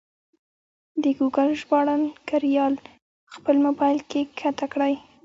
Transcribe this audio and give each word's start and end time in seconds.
د 1.03 1.03
ګوګل 1.17 1.49
ژباړن 1.61 2.01
کریال 2.29 2.73
خپل 3.33 3.55
مبایل 3.65 3.99
کې 4.09 4.21
کښته 4.37 4.65
کړئ. 4.73 4.93